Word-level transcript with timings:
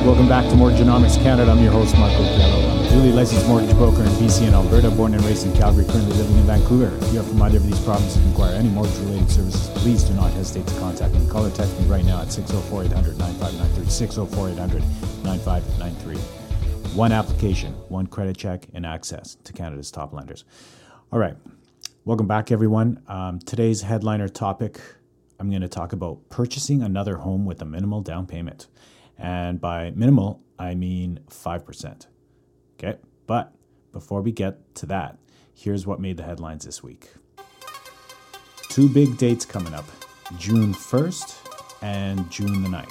back 0.00 0.48
to 0.48 0.56
Mortgagenomics 0.56 1.22
Canada. 1.22 1.50
I'm 1.50 1.62
your 1.62 1.72
host, 1.72 1.94
Marco 1.98 2.22
Gallo. 2.22 2.70
I'm 2.70 2.86
a 2.86 2.88
duly 2.88 3.12
licensed 3.12 3.46
mortgage 3.46 3.76
broker 3.76 4.02
in 4.02 4.08
BC 4.12 4.46
and 4.46 4.54
Alberta, 4.54 4.90
born 4.90 5.12
and 5.12 5.22
raised 5.24 5.46
in 5.46 5.52
Calgary, 5.52 5.84
currently 5.84 6.16
living 6.16 6.38
in 6.38 6.44
Vancouver. 6.44 6.90
If 7.04 7.12
you 7.12 7.20
are 7.20 7.22
from 7.22 7.42
either 7.42 7.58
of 7.58 7.66
these 7.66 7.78
provinces 7.80 8.16
and 8.16 8.26
require 8.30 8.54
any 8.54 8.70
mortgage-related 8.70 9.30
services, 9.30 9.68
please 9.80 10.02
do 10.02 10.14
not 10.14 10.32
hesitate 10.32 10.66
to 10.68 10.80
contact 10.80 11.12
me. 11.12 11.28
Call 11.28 11.44
or 11.44 11.50
text 11.50 11.78
me 11.78 11.84
right 11.86 12.02
now 12.04 12.22
at 12.22 12.28
604-800-9593, 12.28 14.82
604-800-9593. 15.22 16.94
One 16.94 17.12
application, 17.12 17.74
one 17.88 18.06
credit 18.06 18.38
check, 18.38 18.68
and 18.72 18.86
access 18.86 19.34
to 19.44 19.52
Canada's 19.52 19.90
top 19.90 20.14
lenders. 20.14 20.44
All 21.12 21.18
right. 21.18 21.36
Welcome 22.06 22.26
back, 22.26 22.50
everyone. 22.50 23.02
Um, 23.06 23.38
today's 23.38 23.82
headliner 23.82 24.28
topic 24.28 24.80
I'm 25.38 25.50
going 25.50 25.62
to 25.62 25.68
talk 25.68 25.92
about 25.92 26.30
purchasing 26.30 26.82
another 26.82 27.16
home 27.16 27.44
with 27.44 27.60
a 27.60 27.66
minimal 27.66 28.00
down 28.00 28.26
payment. 28.26 28.66
And 29.20 29.60
by 29.60 29.92
minimal, 29.94 30.42
I 30.58 30.74
mean 30.74 31.20
5%. 31.28 32.06
Okay. 32.74 32.98
But 33.26 33.54
before 33.92 34.22
we 34.22 34.32
get 34.32 34.74
to 34.76 34.86
that, 34.86 35.18
here's 35.54 35.86
what 35.86 36.00
made 36.00 36.16
the 36.16 36.22
headlines 36.22 36.64
this 36.64 36.82
week 36.82 37.10
two 38.70 38.88
big 38.88 39.18
dates 39.18 39.44
coming 39.44 39.74
up 39.74 39.84
June 40.38 40.72
1st 40.72 41.82
and 41.82 42.30
June 42.30 42.62
the 42.62 42.68
9th. 42.68 42.88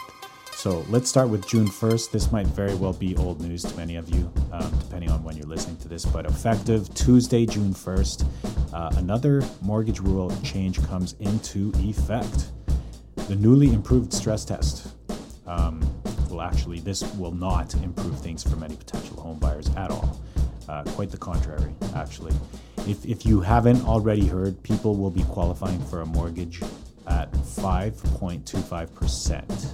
So 0.51 0.85
let's 0.89 1.09
start 1.09 1.29
with 1.29 1.47
June 1.47 1.67
1st. 1.67 2.11
This 2.11 2.33
might 2.33 2.47
very 2.47 2.75
well 2.75 2.91
be 2.91 3.15
old 3.15 3.39
news 3.41 3.63
to 3.63 3.77
many 3.77 3.95
of 3.95 4.13
you, 4.13 4.29
um, 4.51 4.69
depending 4.77 5.09
on 5.09 5.23
when 5.23 5.37
you're 5.37 5.47
listening 5.47 5.77
to 5.77 5.87
this, 5.87 6.03
but 6.03 6.25
effective 6.25 6.93
Tuesday, 6.95 7.45
June 7.45 7.73
1st, 7.73 8.25
uh, 8.73 8.91
another 8.97 9.41
mortgage 9.61 10.01
rule 10.01 10.29
change 10.43 10.85
comes 10.87 11.13
into 11.21 11.71
effect. 11.77 12.51
The 13.29 13.35
newly 13.35 13.73
improved 13.73 14.11
stress 14.11 14.43
test 14.43 14.93
um, 15.47 15.81
will 16.39 16.45
actually, 16.45 16.79
this 16.79 17.03
will 17.15 17.33
not 17.33 17.73
improve 17.75 18.19
things 18.19 18.43
for 18.43 18.55
many 18.55 18.75
potential 18.75 19.17
homebuyers 19.17 19.75
at 19.77 19.91
all. 19.91 20.19
Uh, 20.67 20.81
quite 20.95 21.11
the 21.11 21.17
contrary, 21.17 21.75
actually. 21.95 22.33
If, 22.87 23.05
if 23.05 23.25
you 23.25 23.41
haven't 23.41 23.85
already 23.85 24.25
heard, 24.25 24.63
people 24.63 24.95
will 24.95 25.09
be 25.09 25.23
qualifying 25.23 25.83
for 25.85 25.99
a 26.01 26.05
mortgage 26.05 26.61
at 27.07 27.29
5.25% 27.31 29.67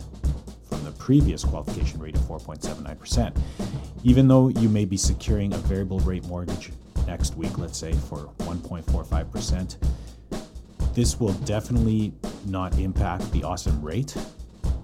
from 0.70 0.84
the 0.84 0.92
previous 0.92 1.44
qualification 1.44 2.00
rate 2.00 2.16
of 2.16 2.22
4.79%. 2.22 3.36
Even 4.04 4.28
though 4.28 4.50
you 4.50 4.70
may 4.70 4.86
be 4.86 4.98
securing 4.98 5.54
a 5.54 5.58
variable 5.58 6.00
rate 6.00 6.26
mortgage 6.26 6.72
next 7.06 7.36
week, 7.36 7.60
let's 7.60 7.78
say 7.78 7.94
for 7.94 8.32
1.45%, 8.40 9.78
this 10.94 11.20
will 11.20 11.34
definitely 11.44 12.12
not 12.46 12.80
impact 12.80 13.30
the 13.34 13.44
awesome 13.44 13.84
rate 13.84 14.16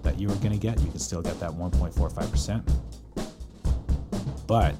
that 0.02 0.18
you 0.18 0.28
are 0.28 0.36
going 0.36 0.52
to 0.52 0.58
get. 0.58 0.80
You 0.80 0.90
can 0.90 0.98
still 0.98 1.22
get 1.22 1.38
that 1.40 1.50
1.45%. 1.50 2.62
But 4.46 4.74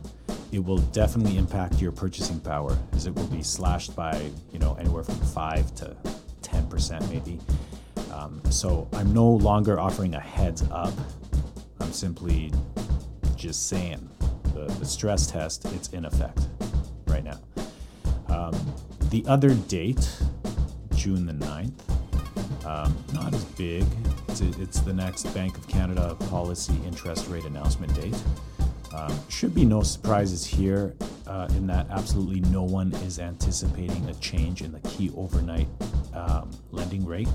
it 0.53 0.62
will 0.62 0.79
definitely 0.79 1.39
impact 1.39 1.81
your 1.81 1.92
purchasing 1.92 2.39
power 2.41 2.77
as 2.92 3.06
it 3.06 3.14
will 3.14 3.27
be 3.29 3.42
slashed 3.42 3.97
by, 3.97 4.31
you 4.53 4.59
know, 4.59 4.75
anywhere 4.75 5.03
from 5.03 5.14
5 5.14 5.75
to 5.77 5.97
10% 6.42 7.11
maybe. 7.11 7.39
Um, 8.13 8.42
so 8.51 8.86
I'm 8.92 9.14
no 9.14 9.27
longer 9.27 9.80
offering 9.80 10.14
a 10.14 10.20
heads 10.20 10.63
up. 10.70 10.92
I'm 11.80 11.92
simply 11.92 12.52
just 13.35 13.69
saying 13.69 14.08
the, 14.55 14.67
the 14.79 14.85
stress 14.85 15.27
test, 15.27 15.64
it's 15.73 15.89
in 15.89 16.05
effect 16.05 16.48
right 17.07 17.25
now. 17.25 17.41
Um, 18.29 18.55
the 19.11 19.25
other 19.27 19.55
date, 19.55 20.23
June 20.95 21.27
the 21.27 21.33
9th, 21.33 21.73
um, 22.65 22.97
not 23.13 23.35
as 23.35 23.45
big. 23.45 23.85
It's, 24.29 24.41
it's, 24.41 24.81
the 24.81 24.93
next 24.93 25.25
Bank 25.35 25.57
of 25.57 25.67
Canada 25.69 26.15
policy 26.29 26.75
interest 26.87 27.29
rate 27.29 27.45
announcement 27.45 27.95
date. 27.95 28.15
Um, 28.95 29.19
should 29.29 29.55
be 29.55 29.65
no 29.65 29.83
surprises 29.83 30.45
here 30.45 30.95
uh, 31.27 31.48
in 31.51 31.67
that 31.69 31.87
absolutely 31.91 32.41
no 32.51 32.63
one 32.63 32.93
is 33.07 33.19
anticipating 33.19 34.07
a 34.09 34.15
change 34.15 34.61
in 34.61 34.73
the 34.73 34.81
key 34.81 35.11
overnight 35.17 35.69
um, 36.15 36.51
lending 36.73 37.05
rate, 37.07 37.29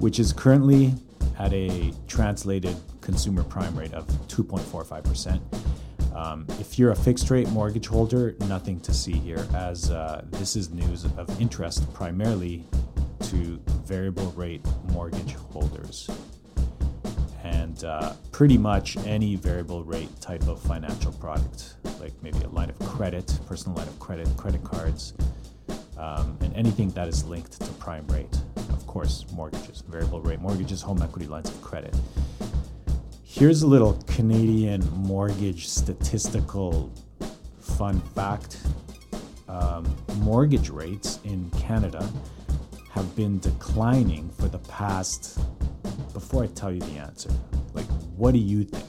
which 0.00 0.18
is 0.18 0.32
currently 0.32 0.94
at 1.38 1.52
a 1.52 1.92
translated 2.08 2.76
consumer 3.02 3.44
prime 3.44 3.76
rate 3.78 3.92
of 3.92 4.06
2.45%. 4.28 5.40
Um, 6.16 6.46
if 6.58 6.78
you're 6.78 6.92
a 6.92 6.96
fixed 6.96 7.28
rate 7.28 7.48
mortgage 7.50 7.88
holder, 7.88 8.34
nothing 8.48 8.80
to 8.80 8.94
see 8.94 9.12
here, 9.12 9.46
as 9.54 9.90
uh, 9.90 10.24
this 10.30 10.56
is 10.56 10.70
news 10.70 11.04
of 11.04 11.40
interest 11.40 11.92
primarily 11.92 12.64
to 13.20 13.60
variable 13.86 14.32
rate 14.32 14.66
mortgage 14.92 15.34
holders. 15.34 16.10
And 17.44 17.84
uh, 17.84 18.14
pretty 18.32 18.58
much 18.58 18.96
any 19.06 19.36
variable 19.36 19.84
rate 19.84 20.08
type 20.20 20.48
of 20.48 20.60
financial 20.60 21.12
product, 21.12 21.76
like 22.00 22.12
maybe 22.22 22.38
a 22.40 22.48
line 22.48 22.68
of 22.68 22.78
credit, 22.80 23.38
personal 23.46 23.76
line 23.76 23.86
of 23.86 23.98
credit, 24.00 24.28
credit 24.36 24.64
cards, 24.64 25.14
um, 25.96 26.36
and 26.40 26.52
anything 26.54 26.90
that 26.90 27.06
is 27.06 27.24
linked 27.24 27.60
to 27.60 27.72
prime 27.74 28.06
rate. 28.08 28.36
Of 28.70 28.86
course, 28.88 29.24
mortgages, 29.32 29.84
variable 29.88 30.20
rate 30.20 30.40
mortgages, 30.40 30.82
home 30.82 31.00
equity 31.00 31.28
lines 31.28 31.48
of 31.48 31.62
credit. 31.62 31.94
Here's 33.22 33.62
a 33.62 33.66
little 33.66 34.02
Canadian 34.08 34.82
mortgage 34.92 35.68
statistical 35.68 36.92
fun 37.60 38.00
fact. 38.14 38.58
Um, 39.48 39.94
mortgage 40.18 40.70
rates 40.70 41.20
in 41.24 41.48
Canada 41.50 42.08
have 42.96 43.14
been 43.14 43.38
declining 43.40 44.30
for 44.30 44.48
the 44.48 44.58
past. 44.60 45.38
Before 46.14 46.44
I 46.44 46.46
tell 46.46 46.72
you 46.72 46.80
the 46.80 46.96
answer, 46.96 47.30
like, 47.74 47.84
what 48.16 48.32
do 48.32 48.38
you 48.38 48.64
think? 48.64 48.86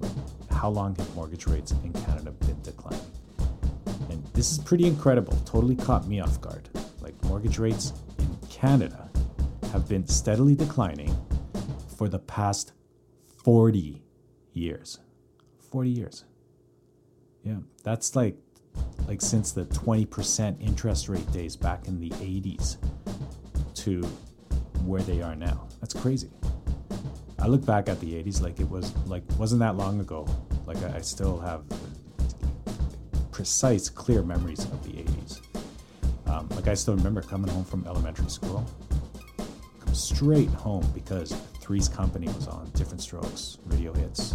Like, 0.00 0.10
how 0.50 0.68
long 0.68 0.96
have 0.96 1.14
mortgage 1.14 1.46
rates 1.46 1.70
in 1.84 1.92
Canada 1.92 2.32
been 2.32 2.60
declining? 2.60 3.06
And 4.10 4.26
this 4.34 4.50
is 4.50 4.58
pretty 4.58 4.88
incredible. 4.88 5.38
Totally 5.44 5.76
caught 5.76 6.08
me 6.08 6.18
off 6.18 6.40
guard. 6.40 6.68
Like, 7.00 7.14
mortgage 7.22 7.60
rates 7.60 7.92
in 8.18 8.36
Canada 8.50 9.08
have 9.70 9.88
been 9.88 10.08
steadily 10.08 10.56
declining 10.56 11.16
for 11.96 12.08
the 12.08 12.18
past 12.18 12.72
40 13.44 14.02
years. 14.54 14.98
40 15.70 15.88
years. 15.88 16.24
Yeah, 17.44 17.58
that's 17.84 18.16
like 18.16 18.36
like 19.06 19.20
since 19.20 19.52
the 19.52 19.64
20% 19.66 20.60
interest 20.60 21.08
rate 21.08 21.30
days 21.32 21.56
back 21.56 21.88
in 21.88 21.98
the 21.98 22.10
80s 22.10 22.76
to 23.74 24.02
where 24.84 25.02
they 25.02 25.20
are 25.20 25.34
now. 25.34 25.66
That's 25.80 25.94
crazy. 25.94 26.30
I 27.38 27.46
look 27.46 27.64
back 27.64 27.88
at 27.88 27.98
the 28.00 28.12
80s 28.22 28.42
like 28.42 28.60
it 28.60 28.68
was 28.68 28.94
like 29.06 29.22
wasn't 29.38 29.60
that 29.60 29.76
long 29.76 30.00
ago. 30.00 30.26
Like 30.66 30.82
I, 30.84 31.00
still 31.00 31.40
have 31.40 31.64
precise, 33.32 33.88
clear 33.88 34.22
memories 34.22 34.64
of 34.66 34.84
the 34.84 35.02
80s. 35.02 35.40
Um, 36.28 36.48
like 36.50 36.68
I 36.68 36.74
still 36.74 36.94
remember 36.94 37.22
coming 37.22 37.50
home 37.50 37.64
from 37.64 37.84
elementary 37.86 38.28
school, 38.30 38.64
come 39.80 39.94
straight 39.94 40.50
home 40.50 40.88
because 40.94 41.32
Three's 41.60 41.88
Company 41.88 42.26
was 42.28 42.46
on, 42.46 42.70
Diff'rent 42.74 43.00
Strokes, 43.00 43.58
Video 43.66 43.92
Hits. 43.94 44.34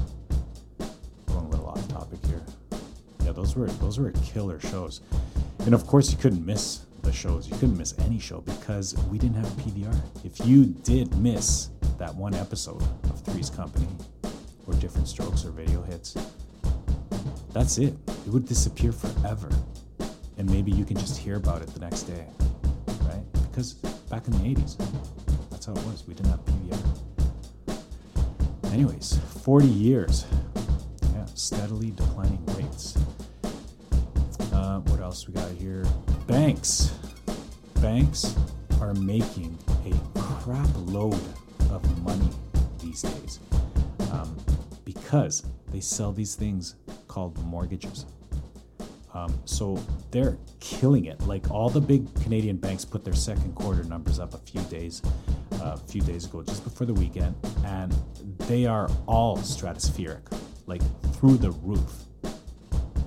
Those 3.36 3.56
were 3.56 3.68
those 3.68 4.00
were 4.00 4.12
killer 4.12 4.60
shows, 4.60 5.02
and 5.60 5.74
of 5.74 5.86
course 5.86 6.12
you 6.12 6.18
couldn't 6.18 6.46
miss 6.46 6.86
the 7.02 7.12
shows. 7.12 7.48
You 7.48 7.56
couldn't 7.58 7.78
miss 7.78 7.94
any 8.00 8.20
show 8.20 8.42
because 8.42 8.96
we 9.12 9.18
didn't 9.18 9.36
have 9.36 9.48
PVR. 9.58 9.96
If 10.24 10.46
you 10.46 10.66
did 10.66 11.16
miss 11.18 11.70
that 11.98 12.16
one 12.16 12.34
episode 12.34 12.82
of 13.04 13.22
Three's 13.22 13.50
Company 13.50 13.88
or 14.66 14.74
Diff'rent 14.74 15.08
Strokes 15.08 15.46
or 15.46 15.52
Video 15.52 15.82
Hits, 15.84 16.16
that's 17.54 17.78
it. 17.78 17.94
It 18.08 18.28
would 18.28 18.46
disappear 18.46 18.92
forever. 18.92 19.50
And 20.38 20.50
maybe 20.50 20.72
you 20.72 20.84
can 20.84 20.98
just 20.98 21.18
hear 21.18 21.36
about 21.36 21.62
it 21.62 21.68
the 21.68 21.80
next 21.80 22.04
day, 22.04 22.26
right? 23.04 23.24
Because 23.34 23.74
back 24.10 24.28
in 24.28 24.34
the 24.34 24.56
80s, 24.56 24.76
that's 25.50 25.66
how 25.66 25.74
it 25.74 25.86
was. 25.86 26.04
We 26.08 26.14
didn't 26.14 26.32
have 26.32 26.44
PVR. 26.44 26.96
Anyways, 28.74 29.18
40 29.44 29.68
years. 29.68 30.26
Yeah, 31.14 31.26
steadily 31.36 31.92
declining 31.92 32.46
rates. 32.48 32.98
What 34.84 35.00
else 35.00 35.28
we 35.28 35.34
got 35.34 35.52
here? 35.52 35.86
Banks. 36.28 36.92
Banks 37.82 38.36
are 38.82 38.94
making 38.94 39.58
a 39.86 40.20
crap 40.20 40.70
load 40.86 41.22
of 41.72 42.04
money 42.04 42.30
these 42.80 43.02
days 43.02 43.40
um, 44.12 44.36
because 44.84 45.46
they 45.72 45.80
sell 45.80 46.12
these 46.12 46.36
things 46.36 46.76
called 47.08 47.42
mortgages. 47.46 48.06
Um, 49.14 49.34
so 49.46 49.80
they're 50.12 50.38
killing 50.60 51.06
it. 51.06 51.22
Like 51.22 51.50
all 51.50 51.70
the 51.70 51.80
big 51.80 52.14
Canadian 52.22 52.58
banks 52.58 52.84
put 52.84 53.06
their 53.06 53.14
second 53.16 53.56
quarter 53.56 53.84
numbers 53.86 54.20
up 54.20 54.34
a 54.34 54.40
few 54.40 54.62
days, 54.64 55.02
uh, 55.62 55.76
a 55.76 55.78
few 55.78 56.02
days 56.02 56.26
ago, 56.26 56.44
just 56.44 56.66
before 56.66 56.86
the 56.86 56.94
weekend, 56.94 57.34
and 57.66 57.96
they 58.40 58.66
are 58.66 58.90
all 59.08 59.38
stratospheric, 59.38 60.20
like 60.66 60.82
through 61.14 61.38
the 61.38 61.52
roof. 61.52 62.06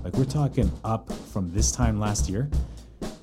Like 0.09 0.17
we're 0.17 0.25
talking 0.25 0.71
up 0.83 1.13
from 1.31 1.53
this 1.53 1.71
time 1.71 1.99
last 1.99 2.29
year, 2.29 2.49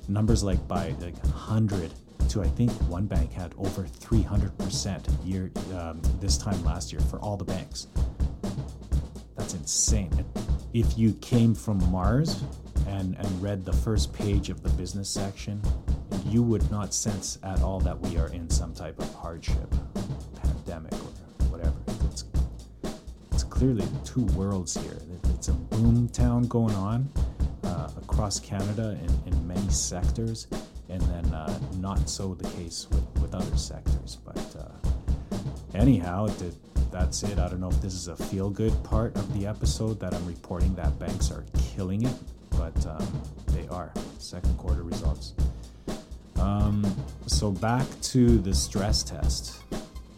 numbers 0.07 0.41
like 0.41 0.65
by 0.69 0.95
like 1.01 1.21
100 1.21 1.91
to 2.29 2.41
I 2.41 2.47
think 2.47 2.71
one 2.87 3.07
bank 3.07 3.33
had 3.33 3.53
over 3.57 3.83
300% 3.83 5.05
year 5.25 5.51
um, 5.77 6.01
this 6.21 6.37
time 6.37 6.63
last 6.63 6.93
year 6.93 7.01
for 7.01 7.19
all 7.19 7.35
the 7.35 7.43
banks. 7.43 7.87
That's 9.35 9.53
insane. 9.53 10.23
If 10.73 10.97
you 10.97 11.11
came 11.15 11.53
from 11.53 11.77
Mars 11.91 12.41
and, 12.87 13.17
and 13.17 13.41
read 13.41 13.65
the 13.65 13.73
first 13.73 14.13
page 14.13 14.49
of 14.49 14.63
the 14.63 14.69
business 14.69 15.09
section, 15.09 15.61
you 16.25 16.41
would 16.41 16.71
not 16.71 16.93
sense 16.93 17.37
at 17.43 17.61
all 17.63 17.81
that 17.81 17.99
we 17.99 18.17
are 18.17 18.29
in 18.29 18.49
some 18.49 18.73
type 18.73 18.97
of 18.97 19.13
hardship, 19.13 19.75
clearly 23.57 23.87
two 24.05 24.23
worlds 24.37 24.75
here. 24.79 24.99
It's 25.33 25.47
a 25.47 25.53
boom 25.53 26.07
town 26.09 26.43
going 26.43 26.75
on 26.75 27.09
uh, 27.63 27.89
across 27.97 28.39
Canada 28.39 28.95
in, 29.01 29.33
in 29.33 29.47
many 29.47 29.67
sectors, 29.69 30.45
and 30.89 31.01
then 31.01 31.25
uh, 31.33 31.59
not 31.77 32.07
so 32.07 32.35
the 32.35 32.47
case 32.49 32.85
with, 32.91 33.03
with 33.19 33.33
other 33.33 33.57
sectors. 33.57 34.19
But 34.23 34.55
uh, 34.59 35.37
anyhow, 35.73 36.27
that's 36.91 37.23
it. 37.23 37.39
I 37.39 37.49
don't 37.49 37.59
know 37.59 37.69
if 37.69 37.81
this 37.81 37.95
is 37.95 38.09
a 38.09 38.15
feel 38.15 38.51
good 38.51 38.83
part 38.83 39.15
of 39.15 39.33
the 39.33 39.47
episode 39.47 39.99
that 40.01 40.13
I'm 40.13 40.27
reporting 40.27 40.75
that 40.75 40.99
banks 40.99 41.31
are 41.31 41.43
killing 41.75 42.03
it, 42.03 42.13
but 42.51 42.85
um, 42.85 43.21
they 43.47 43.67
are. 43.69 43.91
Second 44.19 44.55
quarter 44.59 44.83
results. 44.83 45.33
Um, 46.39 46.85
so 47.25 47.49
back 47.49 47.87
to 48.13 48.37
the 48.37 48.53
stress 48.53 49.01
test, 49.01 49.63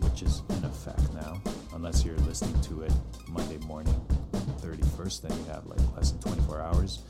which 0.02 0.24
is 0.24 0.42
in 0.50 0.66
effect 0.66 1.14
now, 1.14 1.42
unless 1.80 2.04
you're 2.04 2.18
listening 2.28 2.60
to 2.60 2.82
it 2.82 2.92
Monday 3.30 3.58
morning, 3.60 3.96
31st, 4.60 5.22
then 5.22 5.38
you 5.38 5.46
have 5.46 5.66
like 5.66 5.80
less 5.96 6.12
than 6.12 6.20
24 6.34 6.62
hours. 6.62 7.04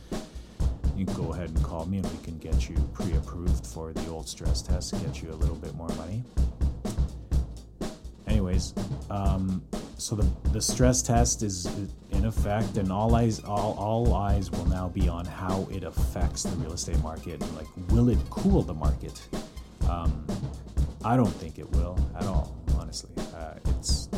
You 0.95 1.06
can 1.06 1.16
go 1.16 1.33
ahead 1.33 1.50
and 1.50 1.63
call 1.63 1.88
me 1.88 1.98
and 1.98 2.06
we 2.12 2.24
can 2.24 2.38
get 2.38 2.69
you 2.69 2.75
pre 2.94 3.12
approved 3.13 3.66
for 3.66 3.94
the 3.94 4.07
old 4.12 4.30
stress 4.30 4.62
test, 4.62 4.94
get 5.04 5.24
you 5.24 5.31
a 5.31 5.33
little 5.33 5.56
bit 5.56 5.74
more 5.74 5.88
money. 5.98 6.24
Anyways, 8.27 8.75
um, 9.10 9.63
so 9.98 10.16
the, 10.16 10.27
the 10.51 10.62
stress 10.62 11.01
test 11.01 11.42
is 11.42 11.65
in 12.12 12.25
effect, 12.25 12.77
and 12.77 12.92
all 12.92 13.15
eyes 13.15 13.39
all, 13.44 13.74
all 13.80 14.13
eyes 14.13 14.51
will 14.51 14.68
now 14.68 14.88
be 14.89 15.10
on 15.10 15.25
how 15.25 15.68
it 15.72 15.83
affects 15.83 16.44
the 16.44 16.56
real 16.57 16.74
estate 16.74 17.01
market. 17.01 17.42
Like, 17.56 17.68
will 17.89 18.10
it 18.10 18.19
cool 18.30 18.62
the 18.62 18.75
market? 18.75 19.19
Um, 19.89 20.27
I 21.04 21.15
don't 21.15 21.27
think 21.27 21.57
it 21.57 21.69
will 21.72 21.98
at 22.15 22.25
all. 22.25 22.56
Honestly, 22.77 23.10
uh, 23.33 23.54
it's, 23.65 24.07
it's 24.07 24.09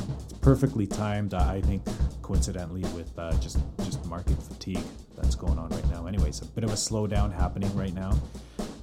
perfectly 0.42 0.88
timed. 0.88 1.34
I 1.34 1.62
think, 1.62 1.84
coincidentally, 2.22 2.82
with 2.96 3.12
uh, 3.18 3.34
just 3.40 3.60
just 3.84 4.06
market 4.06 4.42
fatigue 4.42 4.84
that's 5.16 5.36
going 5.36 5.58
on 5.58 5.70
right 5.70 5.90
now. 5.90 6.08
Anyways, 6.08 6.42
a 6.42 6.46
bit 6.46 6.64
of 6.64 6.72
a 6.72 6.76
slowdown 6.76 7.34
happening 7.34 7.74
right 7.76 7.94
now, 7.94 8.20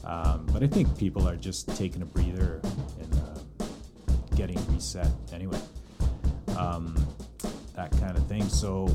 um, 0.04 0.46
but 0.52 0.62
I 0.62 0.66
think 0.66 0.96
people 0.98 1.28
are 1.28 1.36
just 1.36 1.74
taking 1.76 2.02
a 2.02 2.06
breather 2.06 2.60
and 3.00 3.14
uh, 3.14 3.64
getting 4.34 4.58
reset. 4.72 5.08
Anyway 5.32 5.58
um, 6.58 6.94
that 7.74 7.90
kind 7.92 8.16
of 8.16 8.26
thing. 8.26 8.48
So, 8.48 8.88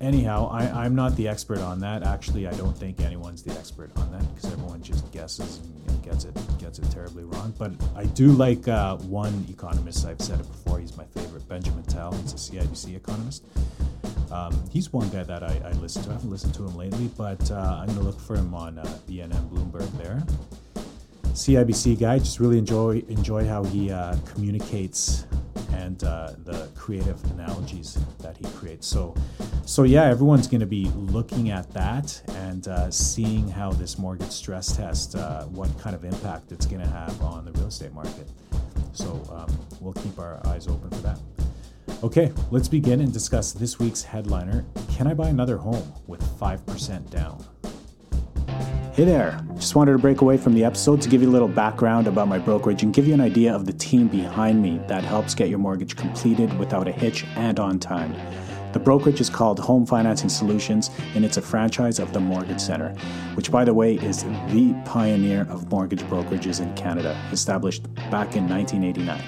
anyhow, 0.00 0.48
I, 0.50 0.84
I'm 0.84 0.94
not 0.94 1.16
the 1.16 1.28
expert 1.28 1.58
on 1.58 1.80
that. 1.80 2.02
Actually, 2.04 2.46
I 2.46 2.52
don't 2.52 2.76
think 2.76 3.00
anyone's 3.00 3.42
the 3.42 3.52
expert 3.52 3.90
on 3.96 4.10
that 4.12 4.34
because 4.34 4.52
everyone 4.52 4.82
just 4.82 5.10
guesses 5.12 5.58
and, 5.58 5.88
and, 5.88 6.02
gets 6.02 6.24
it 6.24 6.58
gets 6.58 6.78
it 6.78 6.88
terribly 6.90 7.24
wrong. 7.24 7.52
But 7.58 7.72
I 7.96 8.04
do 8.04 8.28
like 8.28 8.68
uh, 8.68 8.96
one 8.98 9.44
economist. 9.50 10.06
I've 10.06 10.20
said 10.20 10.40
it 10.40 10.46
before. 10.46 10.78
He's 10.78 10.96
my 10.96 11.04
favorite, 11.06 11.35
Benjamin 11.48 11.84
Tal. 11.84 12.12
He's 12.14 12.32
a 12.32 12.36
CIBC 12.36 12.96
economist. 12.96 13.44
Um, 14.30 14.58
he's 14.70 14.92
one 14.92 15.08
guy 15.10 15.22
that 15.22 15.42
I, 15.42 15.60
I, 15.64 15.72
listen 15.72 16.02
to. 16.04 16.10
I 16.10 16.12
haven't 16.14 16.30
listened 16.30 16.54
to 16.54 16.64
him 16.64 16.76
lately, 16.76 17.08
but 17.16 17.50
uh, 17.50 17.78
I'm 17.80 17.86
going 17.86 17.98
to 17.98 18.04
look 18.04 18.20
for 18.20 18.34
him 18.34 18.54
on 18.54 18.78
uh, 18.78 18.98
Bloomberg 19.08 19.90
there. 19.98 20.22
CIBC 21.36 22.00
guy, 22.00 22.18
just 22.18 22.40
really 22.40 22.58
enjoy 22.58 23.04
enjoy 23.08 23.46
how 23.46 23.62
he 23.62 23.90
uh, 23.90 24.16
communicates 24.24 25.26
and 25.74 26.02
uh, 26.04 26.32
the 26.44 26.68
creative 26.74 27.22
analogies 27.32 27.98
that 28.20 28.36
he 28.36 28.44
creates. 28.56 28.86
So, 28.86 29.14
so 29.66 29.82
yeah, 29.82 30.04
everyone's 30.04 30.46
going 30.46 30.60
to 30.60 30.66
be 30.66 30.86
looking 30.94 31.50
at 31.50 31.70
that 31.74 32.22
and 32.28 32.66
uh, 32.66 32.90
seeing 32.90 33.48
how 33.48 33.70
this 33.72 33.98
mortgage 33.98 34.30
stress 34.30 34.74
test, 34.76 35.14
uh, 35.14 35.44
what 35.44 35.68
kind 35.78 35.94
of 35.94 36.04
impact 36.04 36.52
it's 36.52 36.66
going 36.66 36.80
to 36.80 36.88
have 36.88 37.20
on 37.22 37.44
the 37.44 37.52
real 37.52 37.66
estate 37.66 37.92
market. 37.92 38.28
So 38.92 39.22
um, 39.30 39.58
we'll 39.80 39.92
keep 39.92 40.18
our 40.18 40.40
eyes 40.46 40.68
open 40.68 40.88
for 40.88 41.02
that. 41.02 41.18
Okay, 42.02 42.30
let's 42.50 42.68
begin 42.68 43.00
and 43.00 43.10
discuss 43.10 43.52
this 43.52 43.78
week's 43.78 44.02
headliner 44.02 44.66
Can 44.90 45.06
I 45.06 45.14
buy 45.14 45.28
another 45.28 45.56
home 45.56 45.94
with 46.06 46.20
5% 46.38 47.08
down? 47.08 47.42
Hey 48.92 49.04
there! 49.04 49.40
Just 49.54 49.74
wanted 49.74 49.92
to 49.92 49.98
break 49.98 50.20
away 50.20 50.36
from 50.36 50.52
the 50.52 50.62
episode 50.62 51.00
to 51.02 51.08
give 51.08 51.22
you 51.22 51.30
a 51.30 51.32
little 51.32 51.48
background 51.48 52.06
about 52.06 52.28
my 52.28 52.38
brokerage 52.38 52.82
and 52.82 52.92
give 52.92 53.06
you 53.06 53.14
an 53.14 53.22
idea 53.22 53.54
of 53.54 53.64
the 53.64 53.72
team 53.72 54.08
behind 54.08 54.60
me 54.60 54.78
that 54.88 55.04
helps 55.04 55.34
get 55.34 55.48
your 55.48 55.58
mortgage 55.58 55.96
completed 55.96 56.56
without 56.58 56.86
a 56.86 56.92
hitch 56.92 57.24
and 57.36 57.58
on 57.58 57.78
time. 57.78 58.14
The 58.74 58.78
brokerage 58.78 59.22
is 59.22 59.30
called 59.30 59.58
Home 59.60 59.86
Financing 59.86 60.28
Solutions 60.28 60.90
and 61.14 61.24
it's 61.24 61.38
a 61.38 61.42
franchise 61.42 61.98
of 61.98 62.12
the 62.12 62.20
Mortgage 62.20 62.60
Center, 62.60 62.90
which, 63.34 63.50
by 63.50 63.64
the 63.64 63.72
way, 63.72 63.94
is 63.94 64.22
the 64.22 64.78
pioneer 64.84 65.46
of 65.48 65.70
mortgage 65.70 66.02
brokerages 66.02 66.60
in 66.60 66.74
Canada, 66.74 67.18
established 67.32 67.84
back 68.10 68.36
in 68.36 68.46
1989. 68.46 69.22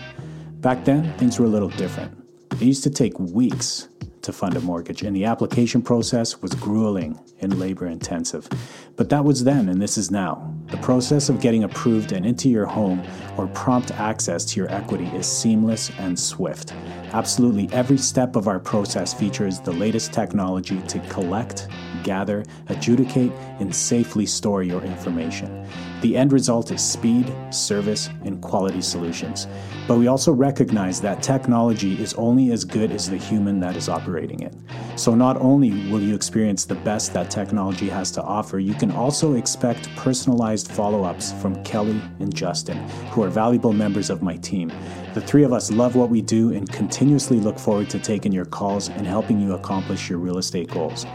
Back 0.60 0.84
then, 0.84 1.10
things 1.14 1.38
were 1.38 1.46
a 1.46 1.48
little 1.48 1.70
different. 1.70 2.17
It 2.60 2.64
used 2.64 2.82
to 2.82 2.90
take 2.90 3.16
weeks 3.20 3.88
to 4.22 4.32
fund 4.32 4.56
a 4.56 4.60
mortgage, 4.60 5.02
and 5.02 5.14
the 5.14 5.24
application 5.26 5.80
process 5.80 6.42
was 6.42 6.54
grueling 6.54 7.16
and 7.40 7.56
labor 7.56 7.86
intensive. 7.86 8.48
But 8.96 9.10
that 9.10 9.24
was 9.24 9.44
then, 9.44 9.68
and 9.68 9.80
this 9.80 9.96
is 9.96 10.10
now. 10.10 10.52
The 10.72 10.76
process 10.78 11.28
of 11.28 11.40
getting 11.40 11.62
approved 11.62 12.10
and 12.10 12.26
into 12.26 12.48
your 12.48 12.66
home 12.66 13.00
or 13.36 13.46
prompt 13.46 13.92
access 13.92 14.44
to 14.46 14.56
your 14.60 14.68
equity 14.74 15.06
is 15.14 15.24
seamless 15.24 15.92
and 16.00 16.18
swift. 16.18 16.74
Absolutely 17.12 17.68
every 17.72 17.96
step 17.96 18.34
of 18.34 18.48
our 18.48 18.58
process 18.58 19.14
features 19.14 19.60
the 19.60 19.70
latest 19.70 20.12
technology 20.12 20.80
to 20.88 20.98
collect, 21.10 21.68
gather, 22.02 22.44
adjudicate, 22.68 23.32
and 23.60 23.74
safely 23.74 24.26
store 24.26 24.62
your 24.62 24.82
information. 24.82 25.66
The 26.00 26.16
end 26.16 26.32
result 26.32 26.70
is 26.70 26.80
speed, 26.80 27.32
service, 27.50 28.08
and 28.24 28.40
quality 28.40 28.80
solutions. 28.80 29.48
But 29.88 29.98
we 29.98 30.06
also 30.06 30.32
recognize 30.32 31.00
that 31.00 31.22
technology 31.22 32.00
is 32.00 32.14
only 32.14 32.52
as 32.52 32.64
good 32.64 32.92
as 32.92 33.10
the 33.10 33.16
human 33.16 33.58
that 33.60 33.76
is 33.76 33.88
operating 33.88 34.40
it. 34.40 34.54
So 34.94 35.14
not 35.14 35.36
only 35.38 35.70
will 35.90 36.00
you 36.00 36.14
experience 36.14 36.64
the 36.64 36.76
best 36.76 37.12
that 37.14 37.30
technology 37.30 37.88
has 37.88 38.10
to 38.12 38.22
offer, 38.22 38.58
you 38.58 38.74
can 38.74 38.92
also 38.92 39.34
expect 39.34 39.88
personalized 39.96 40.70
follow 40.70 41.04
ups 41.04 41.32
from 41.40 41.62
Kelly 41.64 42.00
and 42.20 42.34
Justin, 42.34 42.78
who 43.10 43.22
are 43.24 43.28
valuable 43.28 43.72
members 43.72 44.08
of 44.08 44.22
my 44.22 44.36
team. 44.36 44.70
The 45.14 45.20
three 45.20 45.42
of 45.42 45.52
us 45.52 45.70
love 45.72 45.96
what 45.96 46.10
we 46.10 46.20
do 46.20 46.52
and 46.52 46.70
continuously 46.70 47.40
look 47.40 47.58
forward 47.58 47.90
to 47.90 47.98
taking 47.98 48.30
your 48.30 48.44
calls 48.44 48.88
and 48.88 49.06
helping 49.06 49.40
you 49.40 49.54
accomplish 49.54 50.08
your 50.08 50.18
real 50.20 50.38
estate 50.38 50.70
goals. 50.70 51.06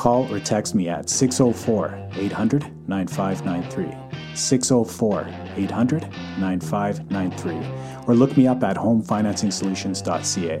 Call 0.00 0.32
or 0.32 0.40
text 0.40 0.74
me 0.74 0.88
at 0.88 1.10
604 1.10 2.08
800 2.14 2.88
9593. 2.88 4.34
604 4.34 5.28
800 5.56 6.08
9593. 6.38 8.06
Or 8.06 8.14
look 8.14 8.34
me 8.34 8.46
up 8.46 8.64
at 8.64 8.78
homefinancingsolutions.ca. 8.78 10.58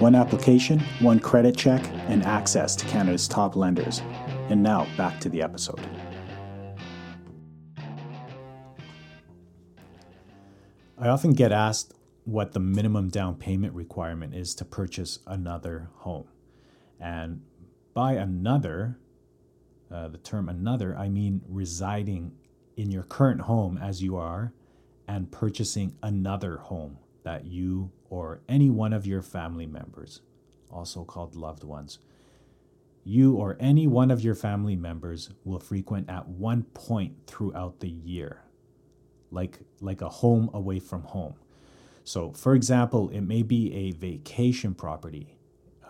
One 0.00 0.16
application, 0.16 0.80
one 0.98 1.20
credit 1.20 1.56
check, 1.56 1.80
and 2.08 2.24
access 2.24 2.74
to 2.74 2.84
Canada's 2.86 3.28
top 3.28 3.54
lenders. 3.54 4.02
And 4.48 4.64
now 4.64 4.88
back 4.96 5.20
to 5.20 5.28
the 5.28 5.42
episode. 5.42 5.78
I 10.98 11.06
often 11.06 11.34
get 11.34 11.52
asked 11.52 11.94
what 12.24 12.50
the 12.50 12.58
minimum 12.58 13.10
down 13.10 13.36
payment 13.36 13.74
requirement 13.74 14.34
is 14.34 14.56
to 14.56 14.64
purchase 14.64 15.20
another 15.24 15.90
home. 15.98 16.26
And 16.98 17.42
by 17.96 18.12
another, 18.12 18.98
uh, 19.90 20.06
the 20.08 20.18
term 20.18 20.50
another, 20.50 20.94
I 20.98 21.08
mean 21.08 21.40
residing 21.48 22.32
in 22.76 22.90
your 22.90 23.04
current 23.04 23.40
home 23.40 23.78
as 23.78 24.02
you 24.02 24.16
are 24.16 24.52
and 25.08 25.32
purchasing 25.32 25.96
another 26.02 26.58
home 26.58 26.98
that 27.22 27.46
you 27.46 27.90
or 28.10 28.42
any 28.50 28.68
one 28.68 28.92
of 28.92 29.06
your 29.06 29.22
family 29.22 29.64
members, 29.64 30.20
also 30.70 31.04
called 31.04 31.34
loved 31.34 31.64
ones, 31.64 31.98
you 33.02 33.34
or 33.34 33.56
any 33.58 33.86
one 33.86 34.10
of 34.10 34.22
your 34.22 34.34
family 34.34 34.76
members 34.76 35.30
will 35.44 35.58
frequent 35.58 36.10
at 36.10 36.28
one 36.28 36.64
point 36.74 37.14
throughout 37.26 37.80
the 37.80 37.88
year, 37.88 38.42
like, 39.30 39.60
like 39.80 40.02
a 40.02 40.08
home 40.10 40.50
away 40.52 40.78
from 40.78 41.00
home. 41.00 41.36
So, 42.04 42.32
for 42.32 42.54
example, 42.54 43.08
it 43.08 43.22
may 43.22 43.42
be 43.42 43.72
a 43.72 43.92
vacation 43.92 44.74
property 44.74 45.36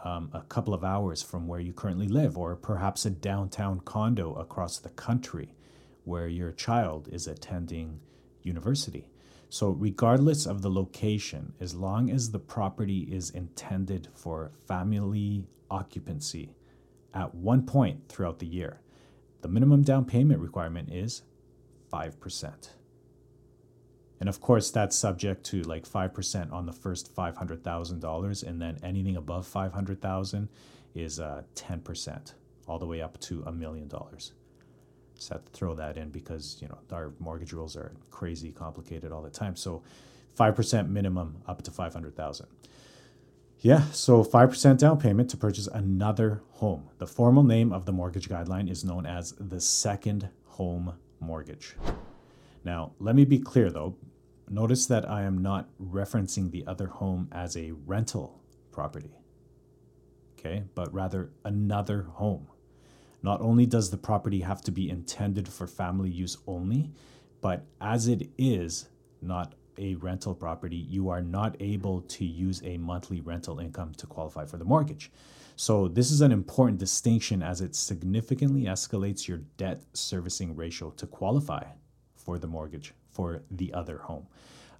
um, 0.07 0.31
a 0.33 0.43
couple 0.43 0.73
of 0.73 0.85
hours 0.85 1.21
from 1.21 1.49
where 1.49 1.59
you 1.59 1.73
currently 1.73 2.07
live, 2.07 2.39
or 2.39 2.55
perhaps 2.55 3.05
a 3.05 3.11
downtown 3.11 3.81
condo 3.81 4.35
across 4.35 4.79
the 4.79 4.91
country 4.91 5.55
where 6.05 6.29
your 6.29 6.53
child 6.53 7.09
is 7.11 7.27
attending 7.27 7.99
university. 8.43 9.09
So, 9.49 9.71
regardless 9.71 10.47
of 10.47 10.63
the 10.63 10.71
location, 10.71 11.55
as 11.61 11.75
long 11.75 12.09
as 12.09 12.31
the 12.31 12.39
property 12.39 13.01
is 13.11 13.31
intended 13.31 14.09
for 14.15 14.53
family 14.69 15.45
occupancy 15.71 16.55
at 17.13 17.35
one 17.35 17.67
point 17.67 18.09
throughout 18.09 18.39
the 18.39 18.47
year, 18.47 18.81
the 19.41 19.49
minimum 19.49 19.83
down 19.83 20.05
payment 20.05 20.41
requirement 20.41 20.93
is 20.93 21.23
5%. 21.93 22.69
And 24.21 24.29
of 24.29 24.41
course, 24.41 24.71
that's 24.71 24.97
subject 24.97 25.45
to 25.47 25.63
like 25.63 25.87
5% 25.87 26.53
on 26.53 26.67
the 26.67 26.73
first 26.73 27.15
$500,000. 27.15 28.43
And 28.43 28.63
then 28.63 28.79
anything 28.83 29.17
above 29.17 29.47
500,000 29.47 30.49
is 30.95 31.21
uh, 31.21 31.43
10%, 31.55 32.33
all 32.67 32.79
the 32.79 32.87
way 32.87 33.03
up 33.03 33.21
to 33.21 33.43
a 33.47 33.53
million 33.53 33.89
dollars. 33.89 34.33
Just 35.15 35.31
have 35.31 35.45
to 35.45 35.53
throw 35.53 35.75
that 35.75 35.97
in 35.97 36.11
because 36.11 36.59
you 36.61 36.69
know 36.69 36.79
our 36.93 37.13
mortgage 37.19 37.53
rules 37.53 37.75
are 37.75 37.93
crazy 38.11 38.53
complicated 38.53 39.13
all 39.13 39.23
the 39.23 39.31
time. 39.31 39.57
So, 39.57 39.83
five 40.35 40.55
percent 40.55 40.91
minimum 40.91 41.37
up 41.49 41.63
to 41.63 41.71
five 41.71 41.95
hundred 41.95 42.15
thousand. 42.17 42.49
Yeah, 43.61 43.85
so 43.91 44.23
5% 44.23 44.79
down 44.79 45.01
payment 45.01 45.31
to 45.31 45.37
purchase 45.37 45.67
another 45.67 46.43
home. 46.53 46.91
The 46.99 47.07
formal 47.07 47.43
name 47.43 47.73
of 47.73 47.87
the 47.87 47.93
mortgage 47.93 48.29
guideline 48.29 48.71
is 48.71 48.85
known 48.85 49.07
as 49.07 49.33
the 49.41 49.61
second 49.61 50.29
home 50.45 50.93
mortgage. 51.21 51.75
Now, 52.67 52.95
let 52.99 53.15
me 53.15 53.25
be 53.25 53.39
clear 53.39 53.71
though. 53.71 53.97
Notice 54.51 54.87
that 54.87 55.09
I 55.09 55.23
am 55.23 55.39
not 55.39 55.69
referencing 55.81 56.51
the 56.51 56.67
other 56.67 56.89
home 56.89 57.29
as 57.31 57.57
a 57.57 57.71
rental 57.71 58.43
property, 58.73 59.13
okay, 60.33 60.65
but 60.75 60.93
rather 60.93 61.31
another 61.45 62.09
home. 62.15 62.49
Not 63.23 63.41
only 63.41 63.67
does 63.67 63.91
the 63.91 63.97
property 63.97 64.41
have 64.41 64.63
to 64.63 64.73
be 64.73 64.91
intended 64.91 65.47
for 65.47 65.69
family 65.69 66.11
use 66.11 66.39
only, 66.49 66.91
but 67.41 67.65
as 67.81 68.09
it 68.09 68.31
is 68.37 68.89
not 69.23 69.55
a 69.79 69.95
rental 69.95 70.35
property, 70.35 70.77
you 70.77 71.09
are 71.09 71.23
not 71.23 71.55
able 71.61 72.01
to 72.01 72.25
use 72.25 72.61
a 72.65 72.79
monthly 72.79 73.21
rental 73.21 73.61
income 73.61 73.93
to 73.95 74.09
qualify 74.09 74.45
for 74.45 74.57
the 74.57 74.65
mortgage. 74.65 75.13
So, 75.55 75.87
this 75.87 76.11
is 76.11 76.21
an 76.21 76.33
important 76.33 76.79
distinction 76.79 77.45
as 77.45 77.61
it 77.61 77.77
significantly 77.77 78.63
escalates 78.65 79.29
your 79.29 79.39
debt 79.57 79.83
servicing 79.93 80.57
ratio 80.57 80.91
to 80.91 81.07
qualify 81.07 81.63
for 82.27 82.39
the 82.39 82.47
mortgage 82.49 82.93
for 83.11 83.43
the 83.51 83.73
other 83.73 83.99
home. 83.99 84.27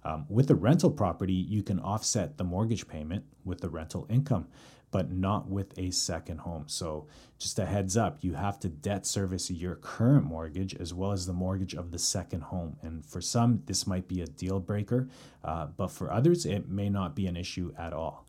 Um, 0.03 0.25
with 0.29 0.51
a 0.51 0.55
rental 0.55 0.91
property, 0.91 1.33
you 1.33 1.63
can 1.63 1.79
offset 1.79 2.37
the 2.37 2.43
mortgage 2.43 2.87
payment 2.87 3.23
with 3.43 3.61
the 3.61 3.69
rental 3.69 4.05
income 4.09 4.47
but 4.91 5.11
not 5.11 5.49
with 5.49 5.77
a 5.77 5.91
second 5.91 6.39
home. 6.39 6.63
So, 6.67 7.07
just 7.37 7.59
a 7.59 7.65
heads 7.65 7.97
up, 7.97 8.19
you 8.21 8.33
have 8.33 8.59
to 8.61 8.69
debt 8.69 9.05
service 9.05 9.51
your 9.51 9.75
current 9.75 10.23
mortgage 10.23 10.73
as 10.75 10.93
well 10.93 11.11
as 11.11 11.25
the 11.25 11.33
mortgage 11.33 11.75
of 11.75 11.91
the 11.91 11.99
second 11.99 12.41
home. 12.41 12.77
And 12.81 13.05
for 13.05 13.21
some, 13.21 13.61
this 13.65 13.85
might 13.85 14.07
be 14.07 14.21
a 14.21 14.25
deal 14.25 14.59
breaker, 14.59 15.07
uh, 15.43 15.67
but 15.67 15.91
for 15.91 16.11
others, 16.11 16.45
it 16.45 16.69
may 16.69 16.89
not 16.89 17.15
be 17.15 17.27
an 17.27 17.35
issue 17.35 17.73
at 17.77 17.93
all. 17.93 18.25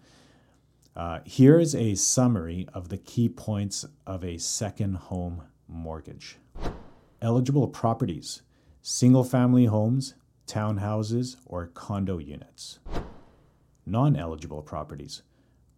Uh, 0.97 1.21
here 1.25 1.61
is 1.61 1.75
a 1.75 1.95
summary 1.95 2.67
of 2.75 2.89
the 2.89 2.99
key 2.99 3.29
points 3.29 3.85
of 4.05 4.25
a 4.25 4.37
second 4.37 4.97
home 4.97 5.45
mortgage. 5.69 6.39
Eligible 7.23 7.69
properties 7.69 8.43
single 8.83 9.25
family 9.25 9.67
homes, 9.67 10.15
townhouses, 10.47 11.37
or 11.47 11.67
condo 11.69 12.19
units. 12.19 12.79
Non 13.87 14.17
eligible 14.17 14.63
properties 14.63 15.23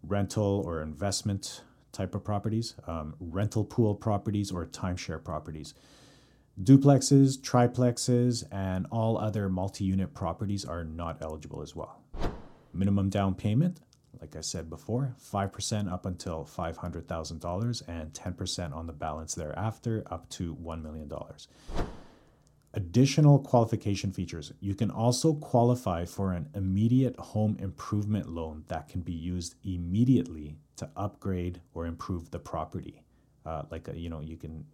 rental 0.02 0.62
or 0.64 0.82
investment 0.82 1.62
type 1.92 2.14
of 2.14 2.24
properties, 2.24 2.74
um, 2.86 3.14
rental 3.20 3.64
pool 3.64 3.94
properties, 3.94 4.52
or 4.52 4.66
timeshare 4.66 5.22
properties. 5.22 5.74
Duplexes, 6.62 7.38
triplexes, 7.40 8.44
and 8.52 8.86
all 8.90 9.18
other 9.18 9.48
multi 9.48 9.84
unit 9.84 10.14
properties 10.14 10.64
are 10.64 10.84
not 10.84 11.18
eligible 11.20 11.62
as 11.62 11.74
well. 11.74 12.02
Minimum 12.72 13.10
down 13.10 13.34
payment, 13.34 13.80
like 14.20 14.36
I 14.36 14.40
said 14.40 14.68
before, 14.68 15.14
5% 15.32 15.90
up 15.90 16.06
until 16.06 16.44
$500,000 16.44 17.88
and 17.88 18.12
10% 18.12 18.76
on 18.76 18.86
the 18.86 18.92
balance 18.92 19.34
thereafter 19.34 20.04
up 20.10 20.28
to 20.30 20.54
$1 20.54 20.82
million. 20.82 21.10
Additional 22.72 23.40
qualification 23.40 24.12
features. 24.12 24.52
You 24.60 24.76
can 24.76 24.92
also 24.92 25.34
qualify 25.34 26.04
for 26.04 26.32
an 26.32 26.48
immediate 26.54 27.16
home 27.16 27.56
improvement 27.58 28.28
loan 28.28 28.64
that 28.68 28.88
can 28.88 29.00
be 29.00 29.12
used 29.12 29.56
immediately 29.64 30.56
to 30.76 30.88
upgrade 30.96 31.60
or 31.74 31.86
improve 31.86 32.30
the 32.30 32.38
property. 32.38 33.02
Uh, 33.44 33.62
like, 33.72 33.88
a, 33.88 33.92
uh, 33.92 33.94
you 33.94 34.08
know, 34.08 34.20
you 34.20 34.36
can 34.36 34.64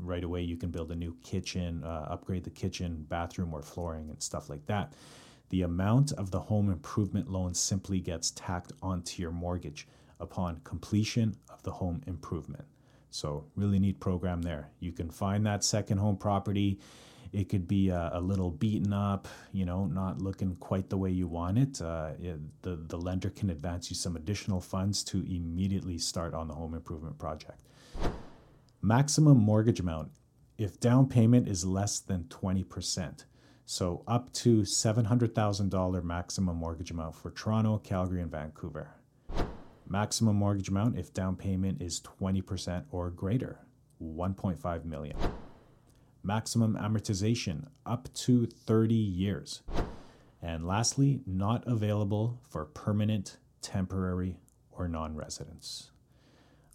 right 0.00 0.24
away, 0.24 0.42
you 0.42 0.56
can 0.56 0.70
build 0.70 0.90
a 0.90 0.96
new 0.96 1.16
kitchen, 1.22 1.84
uh, 1.84 2.08
upgrade 2.10 2.42
the 2.42 2.50
kitchen, 2.50 3.06
bathroom, 3.08 3.54
or 3.54 3.62
flooring, 3.62 4.10
and 4.10 4.20
stuff 4.20 4.50
like 4.50 4.66
that. 4.66 4.92
The 5.50 5.62
amount 5.62 6.10
of 6.12 6.32
the 6.32 6.40
home 6.40 6.68
improvement 6.68 7.30
loan 7.30 7.54
simply 7.54 8.00
gets 8.00 8.32
tacked 8.32 8.72
onto 8.82 9.22
your 9.22 9.30
mortgage 9.30 9.86
upon 10.18 10.60
completion 10.64 11.36
of 11.48 11.62
the 11.62 11.70
home 11.70 12.02
improvement. 12.08 12.64
So, 13.10 13.46
really 13.54 13.78
neat 13.78 14.00
program 14.00 14.42
there. 14.42 14.70
You 14.80 14.90
can 14.90 15.08
find 15.08 15.46
that 15.46 15.62
second 15.62 15.98
home 15.98 16.16
property 16.16 16.80
it 17.34 17.48
could 17.48 17.66
be 17.66 17.88
a, 17.88 18.10
a, 18.14 18.20
little 18.20 18.50
beaten 18.50 18.92
up, 18.92 19.26
you 19.52 19.66
know, 19.66 19.86
not 19.86 20.22
looking 20.22 20.54
quite 20.56 20.88
the 20.88 20.96
way 20.96 21.10
you 21.10 21.26
want 21.26 21.58
it. 21.58 21.82
Uh, 21.82 22.10
it. 22.20 22.62
the, 22.62 22.76
the 22.76 22.96
lender 22.96 23.28
can 23.30 23.50
advance 23.50 23.90
you 23.90 23.96
some 23.96 24.14
additional 24.14 24.60
funds 24.60 25.02
to 25.02 25.18
immediately 25.22 25.98
start 25.98 26.32
on 26.32 26.46
the 26.46 26.54
home 26.54 26.74
improvement 26.74 27.18
project. 27.18 27.60
Maximum 28.80 29.36
mortgage 29.36 29.80
amount 29.80 30.12
if 30.58 30.78
down 30.78 31.08
payment 31.08 31.48
is 31.48 31.64
less 31.64 31.98
than 31.98 32.22
20%. 32.24 33.24
So 33.66 34.04
up 34.06 34.32
to 34.34 34.60
$700,000 34.60 36.04
maximum 36.04 36.56
mortgage 36.56 36.92
amount 36.92 37.16
for 37.16 37.30
Toronto, 37.32 37.78
Calgary, 37.78 38.22
and 38.22 38.30
Vancouver. 38.30 38.90
Maximum 39.88 40.36
mortgage 40.36 40.68
amount 40.68 40.98
if 40.98 41.12
down 41.12 41.34
payment 41.34 41.82
is 41.82 42.00
20% 42.00 42.84
or 42.92 43.10
greater, 43.10 43.58
1.5 44.00 44.84
million 44.84 45.16
maximum 46.24 46.76
amortization 46.76 47.66
up 47.84 48.12
to 48.14 48.46
30 48.46 48.94
years. 48.94 49.62
And 50.42 50.66
lastly, 50.66 51.20
not 51.26 51.64
available 51.66 52.40
for 52.48 52.64
permanent, 52.64 53.38
temporary, 53.62 54.38
or 54.72 54.88
non 54.88 55.14
residents. 55.14 55.90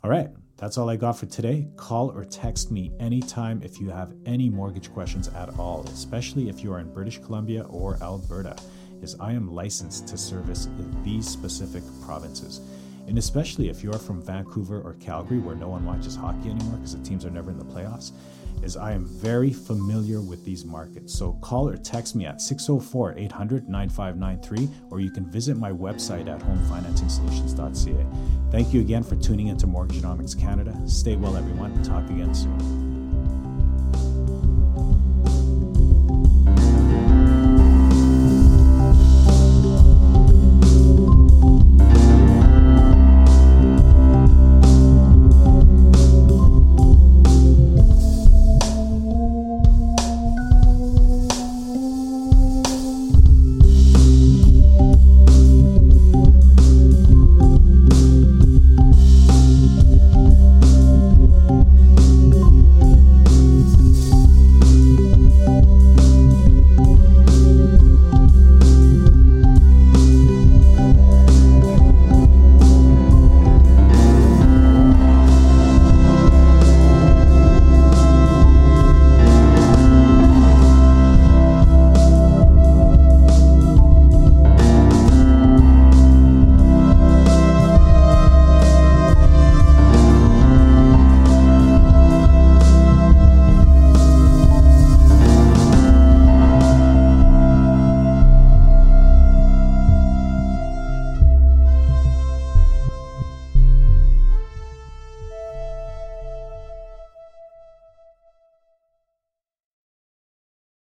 All 0.04 0.10
right, 0.10 0.30
that's 0.56 0.78
all 0.78 0.90
I 0.90 0.96
got 0.96 1.18
for 1.18 1.26
today. 1.26 1.68
Call 1.76 2.10
or 2.12 2.24
text 2.24 2.72
me 2.72 2.92
anytime 3.00 3.62
if 3.64 3.82
you 3.82 3.90
have 3.90 4.14
any 4.26 4.50
mortgage 4.50 4.92
questions 4.94 5.28
at 5.28 5.50
all, 5.60 5.84
especially 5.88 6.48
if 6.48 6.64
you 6.64 6.72
are 6.72 6.80
in 6.80 6.94
British 6.94 7.20
Columbia 7.20 7.64
or 7.64 8.02
Alberta, 8.02 8.56
as 9.04 9.18
I 9.20 9.34
am 9.34 9.54
licensed 9.54 10.08
to 10.08 10.18
service 10.18 10.70
these 11.04 11.28
specific 11.28 11.84
provinces. 12.06 12.62
And 13.08 13.18
especially 13.18 13.70
if 13.70 13.84
you're 13.84 13.94
from 13.94 14.22
Vancouver 14.22 14.82
or 14.82 14.94
Calgary, 15.02 15.40
where 15.40 15.56
no 15.56 15.68
one 15.68 15.86
watches 15.86 16.16
hockey 16.16 16.50
anymore 16.50 16.78
because 16.78 16.98
the 16.98 17.04
teams 17.04 17.26
are 17.26 17.32
never 17.32 17.52
in 17.52 17.58
the 17.58 17.66
playoffs, 17.66 18.12
is 18.64 18.78
I 18.78 18.92
am 18.92 19.06
very 19.06 19.52
familiar 19.52 20.22
with 20.22 20.44
these 20.44 20.66
markets. 20.66 21.14
So 21.14 21.34
call 21.42 21.70
or 21.70 21.78
text 21.78 22.16
me 22.16 22.26
at 22.26 22.42
604 22.42 23.16
800 23.18 23.70
9593, 23.70 24.70
or 24.90 25.00
you 25.00 25.12
can 25.12 25.26
visit 25.26 25.58
my 25.58 25.72
website 25.72 26.28
at 26.28 26.40
homefinancingsolutions.ca. 26.42 28.06
Thank 28.52 28.74
you 28.74 28.82
again 28.82 29.04
for 29.04 29.16
tuning 29.16 29.48
into 29.48 29.68
Mortgagenomics 29.68 30.40
Canada. 30.40 30.76
Stay 30.86 31.16
well, 31.16 31.38
everyone. 31.38 31.82
Talk 31.84 32.10
again 32.10 32.34
soon. 32.34 32.89